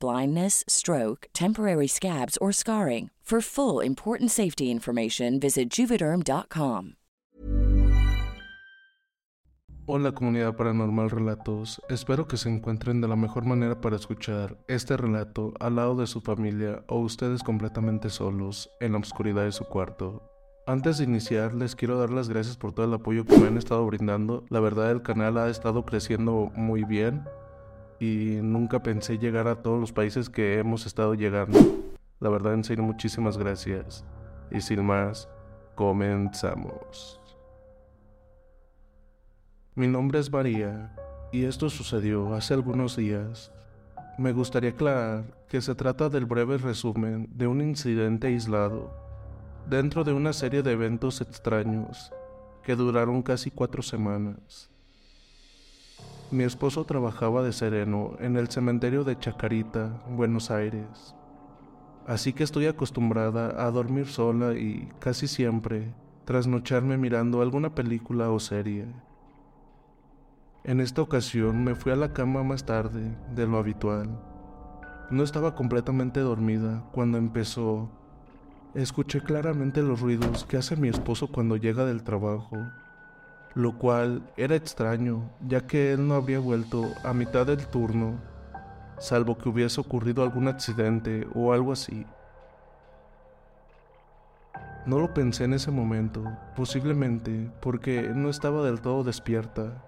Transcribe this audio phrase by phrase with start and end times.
[0.00, 3.10] blindness, stroke, temporary scabs, or scarring.
[3.28, 5.68] For full important safety information, visit.
[9.84, 14.96] Hola comunidad paranormal relatos, espero que se encuentren de la mejor manera para escuchar este
[14.96, 19.66] relato al lado de su familia o ustedes completamente solos en la oscuridad de su
[19.66, 20.22] cuarto.
[20.66, 23.58] Antes de iniciar les quiero dar las gracias por todo el apoyo que me han
[23.58, 27.24] estado brindando, la verdad el canal ha estado creciendo muy bien
[28.00, 31.58] y nunca pensé llegar a todos los países que hemos estado llegando.
[32.20, 34.04] La verdad en serio muchísimas gracias
[34.50, 35.28] y sin más,
[35.74, 37.20] comenzamos.
[39.74, 40.94] Mi nombre es María
[41.32, 43.52] y esto sucedió hace algunos días.
[44.18, 48.92] Me gustaría aclarar que se trata del breve resumen de un incidente aislado
[49.68, 52.12] dentro de una serie de eventos extraños
[52.62, 54.70] que duraron casi cuatro semanas.
[56.30, 61.14] Mi esposo trabajaba de sereno en el cementerio de Chacarita, Buenos Aires.
[62.06, 65.94] Así que estoy acostumbrada a dormir sola y casi siempre
[66.26, 68.84] trasnocharme mirando alguna película o serie.
[70.64, 74.10] En esta ocasión me fui a la cama más tarde de lo habitual.
[75.10, 77.88] No estaba completamente dormida cuando empezó.
[78.74, 82.58] Escuché claramente los ruidos que hace mi esposo cuando llega del trabajo,
[83.54, 88.20] lo cual era extraño, ya que él no habría vuelto a mitad del turno,
[88.98, 92.06] salvo que hubiese ocurrido algún accidente o algo así.
[94.86, 96.24] No lo pensé en ese momento,
[96.56, 99.84] posiblemente porque no estaba del todo despierta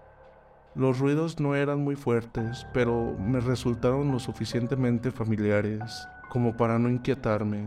[0.76, 6.88] los ruidos no eran muy fuertes, pero me resultaron lo suficientemente familiares como para no
[6.88, 7.64] inquietarme.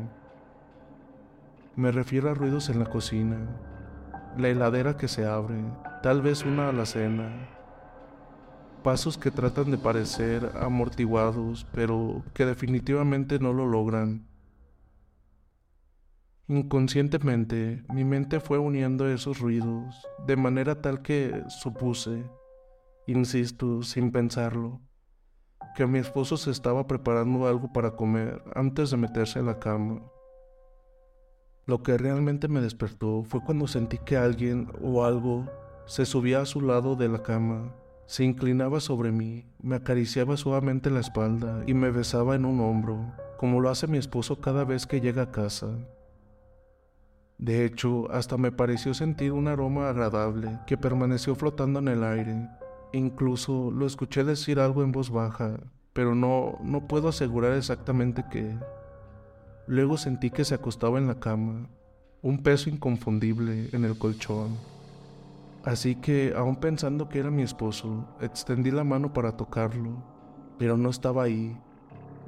[1.75, 3.38] Me refiero a ruidos en la cocina,
[4.38, 5.55] la heladera que se abre,
[6.01, 7.49] tal vez una alacena,
[8.83, 14.27] pasos que tratan de parecer amortiguados, pero que definitivamente no lo logran.
[16.47, 22.23] Inconscientemente, mi mente fue uniendo esos ruidos, de manera tal que supuse
[23.07, 24.81] insisto, sin pensarlo,
[25.75, 30.01] que mi esposo se estaba preparando algo para comer antes de meterse en la cama.
[31.66, 35.47] Lo que realmente me despertó fue cuando sentí que alguien o algo
[35.85, 37.74] se subía a su lado de la cama,
[38.06, 43.13] se inclinaba sobre mí, me acariciaba suavemente la espalda y me besaba en un hombro,
[43.38, 45.69] como lo hace mi esposo cada vez que llega a casa.
[47.38, 52.50] De hecho, hasta me pareció sentir un aroma agradable que permaneció flotando en el aire
[52.94, 55.59] Incluso lo escuché decir algo en voz baja,
[55.94, 58.56] pero no, no puedo asegurar exactamente qué.
[59.65, 61.69] Luego sentí que se acostaba en la cama,
[62.21, 64.57] un peso inconfundible en el colchón.
[65.63, 70.04] Así que, aún pensando que era mi esposo, extendí la mano para tocarlo,
[70.57, 71.57] pero no estaba ahí.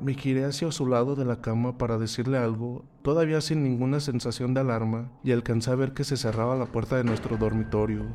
[0.02, 4.54] Me giré hacia su lado de la cama para decirle algo, todavía sin ninguna sensación
[4.54, 8.06] de alarma, y alcancé a ver que se cerraba la puerta de nuestro dormitorio.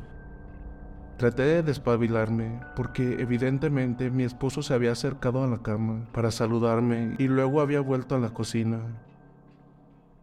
[1.17, 7.15] Traté de despabilarme porque evidentemente mi esposo se había acercado a la cama para saludarme
[7.19, 8.79] y luego había vuelto a la cocina.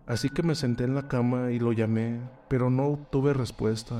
[0.08, 2.18] Así que me senté en la cama y lo llamé,
[2.48, 3.94] pero no obtuve respuesta.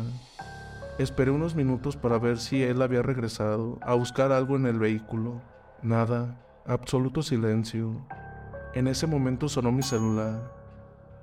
[0.99, 5.43] Esperé unos minutos para ver si él había regresado a buscar algo en el vehículo.
[5.83, 6.43] Nada.
[6.67, 8.07] Absoluto silencio.
[8.75, 10.51] En ese momento sonó mi celular.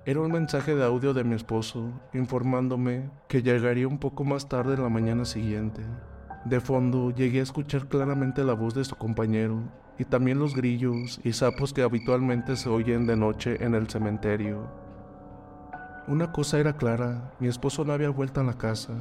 [0.05, 4.75] Era un mensaje de audio de mi esposo informándome que llegaría un poco más tarde
[4.75, 5.81] en la mañana siguiente.
[6.45, 9.63] De fondo llegué a escuchar claramente la voz de su compañero
[9.97, 14.67] y también los grillos y sapos que habitualmente se oyen de noche en el cementerio.
[16.07, 18.93] Una cosa era clara, mi esposo no había vuelto a la casa.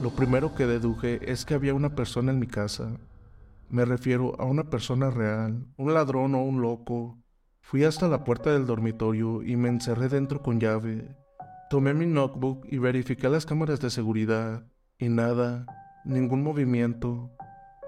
[0.00, 2.98] Lo primero que deduje es que había una persona en mi casa.
[3.68, 7.18] Me refiero a una persona real, un ladrón o un loco.
[7.60, 11.16] Fui hasta la puerta del dormitorio y me encerré dentro con llave.
[11.70, 14.64] Tomé mi notebook y verifiqué las cámaras de seguridad,
[14.98, 15.66] y nada,
[16.04, 17.33] ningún movimiento,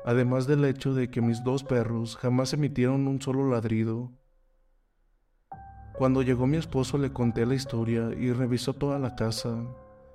[0.06, 4.12] además del hecho de que mis dos perros jamás emitieron un solo ladrido.
[5.98, 9.66] Cuando llegó mi esposo le conté la historia y revisó toda la casa,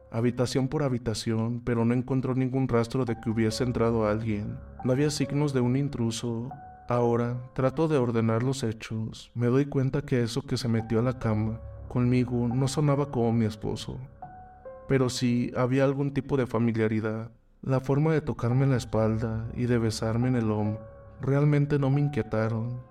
[0.09, 4.57] habitación por habitación, pero no encontró ningún rastro de que hubiese entrado alguien.
[4.85, 6.49] No había signos de un intruso.
[6.87, 9.31] Ahora trato de ordenar los hechos.
[9.35, 11.59] Me doy cuenta que eso que se metió a la cama
[11.89, 13.99] conmigo no sonaba como mi esposo.
[14.87, 17.31] Pero sí había algún tipo de familiaridad.
[17.63, 20.81] La forma de tocarme la espalda y de besarme en el hombro
[21.21, 22.81] realmente no me inquietaron,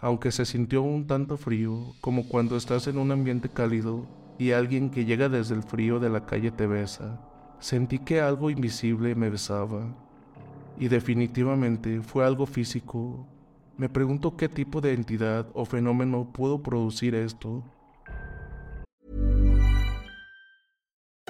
[0.00, 4.08] aunque se sintió un tanto frío, como cuando estás en un ambiente cálido
[4.38, 7.20] y alguien que llega desde el frío de la calle te besa.
[7.60, 9.94] Sentí que algo invisible me besaba,
[10.80, 13.28] y definitivamente fue algo físico.
[13.76, 17.62] Me pregunto qué tipo de entidad o fenómeno pudo producir esto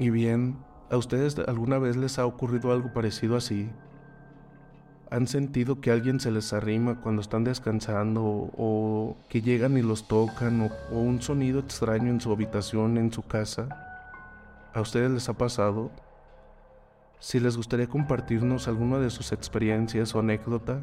[0.00, 0.56] Y bien,
[0.90, 3.68] ¿a ustedes alguna vez les ha ocurrido algo parecido así?
[5.10, 10.08] ¿Han sentido que alguien se les arrima cuando están descansando o que llegan y los
[10.08, 13.68] tocan o, un sonido extraño en su habitación, en su casa?
[14.72, 15.90] ¿A ustedes les ha pasado?
[17.18, 20.80] Si les gustaría compartirnos alguna de sus experiencias o anécdota,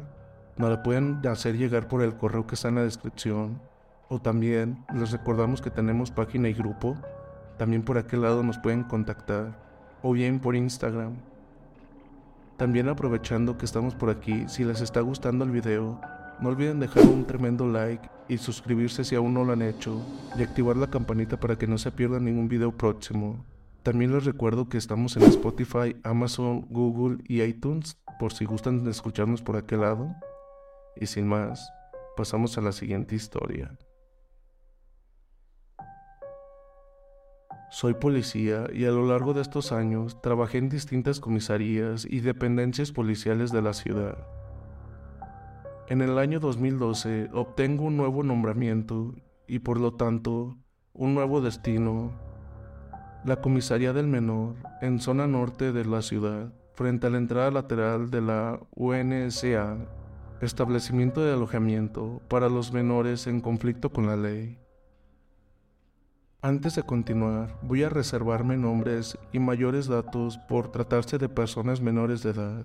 [0.58, 3.60] nos la pueden hacer llegar por el correo que está en la descripción.
[4.08, 6.96] O también les recordamos que tenemos página y grupo.
[7.58, 9.58] También por aquel lado nos pueden contactar.
[10.02, 11.16] O bien por Instagram.
[12.56, 16.00] También aprovechando que estamos por aquí, si les está gustando el video,
[16.40, 20.00] No olviden dejar un tremendo like y suscribirse si aún no lo han hecho
[20.38, 23.44] y activar la campanita para que no se pierdan ningún video próximo.
[23.82, 29.42] También les recuerdo que estamos en Spotify, Amazon, Google y iTunes por si gustan escucharnos
[29.42, 30.14] por aquel lado.
[30.94, 31.72] Y sin más,
[32.16, 33.76] pasamos a la siguiente historia.
[37.70, 42.92] Soy policía y a lo largo de estos años trabajé en distintas comisarías y dependencias
[42.92, 44.16] policiales de la ciudad.
[45.88, 49.14] En el año 2012 obtengo un nuevo nombramiento
[49.46, 50.56] y por lo tanto
[50.94, 52.12] un nuevo destino.
[53.26, 58.10] La comisaría del menor en zona norte de la ciudad, frente a la entrada lateral
[58.10, 59.76] de la UNSA,
[60.40, 64.58] establecimiento de alojamiento para los menores en conflicto con la ley.
[66.40, 72.22] Antes de continuar, voy a reservarme nombres y mayores datos por tratarse de personas menores
[72.22, 72.64] de edad.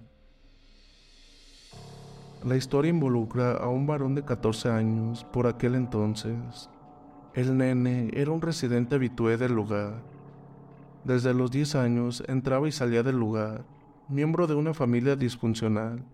[2.46, 6.70] La historia involucra a un varón de 14 años por aquel entonces.
[7.34, 10.04] El nene era un residente habitué del lugar.
[11.04, 13.66] Desde los 10 años entraba y salía del lugar,
[14.08, 16.06] miembro de una familia disfuncional.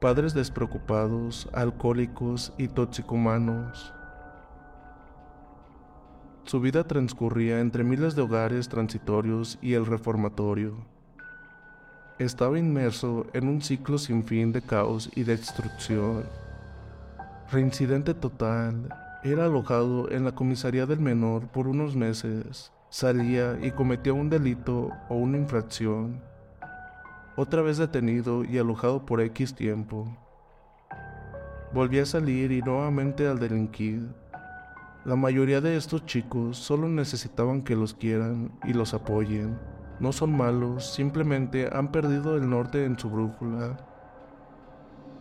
[0.00, 3.92] Padres despreocupados, alcohólicos y toxicomanos.
[6.44, 10.76] Su vida transcurría entre miles de hogares transitorios y el reformatorio.
[12.18, 16.24] Estaba inmerso en un ciclo sin fin de caos y destrucción.
[17.50, 24.12] Reincidente total, era alojado en la comisaría del menor por unos meses, salía y cometía
[24.12, 26.20] un delito o una infracción.
[27.36, 30.14] Otra vez detenido y alojado por X tiempo.
[31.72, 34.23] Volvía a salir y nuevamente al delinquir
[35.04, 39.58] la mayoría de estos chicos solo necesitaban que los quieran y los apoyen.
[40.00, 43.76] No son malos, simplemente han perdido el norte en su brújula.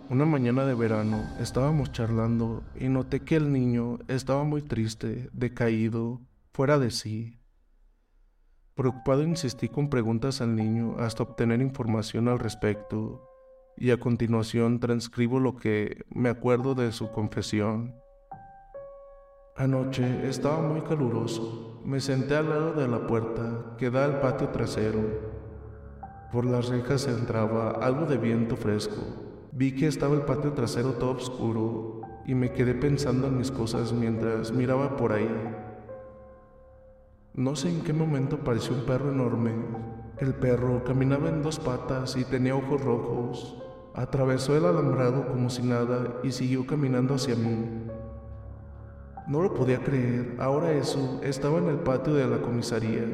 [0.09, 6.21] Una mañana de verano estábamos charlando y noté que el niño estaba muy triste, decaído,
[6.53, 7.39] fuera de sí.
[8.75, 13.29] Preocupado insistí con preguntas al niño hasta obtener información al respecto
[13.75, 17.95] y a continuación transcribo lo que me acuerdo de su confesión.
[19.55, 21.79] Anoche estaba muy caluroso.
[21.85, 24.99] Me senté al lado de la puerta que da al patio trasero.
[26.31, 28.95] Por las rejas entraba algo de viento fresco.
[29.51, 33.93] Vi que estaba el patio trasero todo oscuro y me quedé pensando en mis cosas
[33.93, 35.29] mientras miraba por ahí.
[37.35, 39.51] No sé en qué momento apareció un perro enorme.
[40.17, 43.63] El perro caminaba en dos patas y tenía ojos rojos.
[43.93, 47.92] Atravesó el alambrado como si nada y siguió caminando hacia mí.
[49.25, 53.05] No lo podía creer, ahora eso estaba en el patio de la comisaría.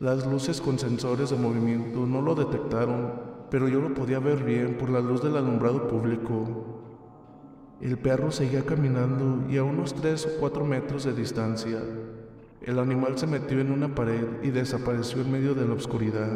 [0.00, 3.12] Las luces con sensores de movimiento no lo detectaron,
[3.48, 6.80] pero yo lo podía ver bien por la luz del alumbrado público.
[7.80, 11.78] El perro seguía caminando y a unos 3 o 4 metros de distancia,
[12.62, 16.28] el animal se metió en una pared y desapareció en medio de la oscuridad.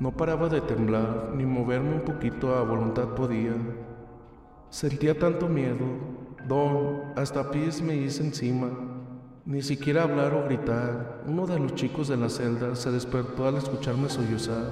[0.00, 3.54] No paraba de temblar, ni moverme un poquito a voluntad podía.
[4.68, 8.68] Sentía tanto miedo Don, hasta pies me hice encima.
[9.44, 11.22] Ni siquiera hablar o gritar.
[11.26, 14.70] Uno de los chicos de la celda se despertó al escucharme sollozar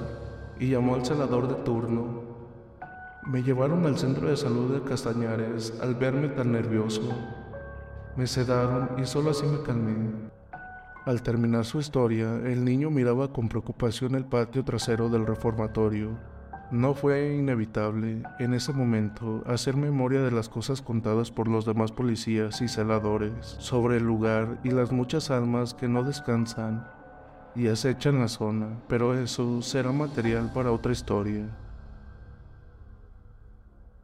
[0.59, 2.23] y llamó al celador de turno.
[3.25, 7.01] Me llevaron al centro de salud de Castañares al verme tan nervioso.
[8.15, 10.11] Me sedaron y solo así me calmé.
[11.05, 16.17] Al terminar su historia, el niño miraba con preocupación el patio trasero del reformatorio
[16.71, 21.91] no fue inevitable en ese momento hacer memoria de las cosas contadas por los demás
[21.91, 26.87] policías y celadores sobre el lugar y las muchas almas que no descansan
[27.55, 31.49] y acechan la zona, pero eso será material para otra historia.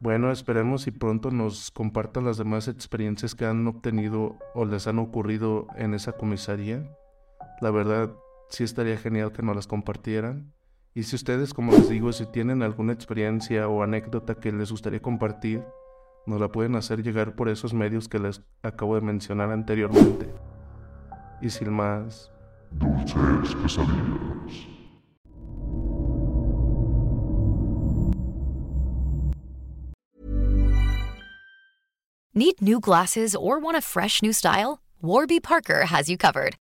[0.00, 4.98] Bueno, esperemos y pronto nos compartan las demás experiencias que han obtenido o les han
[4.98, 6.90] ocurrido en esa comisaría.
[7.60, 8.12] La verdad,
[8.50, 10.55] sí estaría genial que nos las compartieran.
[10.96, 15.02] Y si ustedes, como les digo, si tienen alguna experiencia o anécdota que les gustaría
[15.02, 15.62] compartir,
[16.24, 20.32] nos la pueden hacer llegar por esos medios que les acabo de mencionar anteriormente.
[21.42, 22.32] Y sin más,
[22.70, 24.66] dulces pesadillas.
[32.32, 34.78] Need new glasses or want a fresh new style?
[35.02, 36.56] Warby Parker has you covered.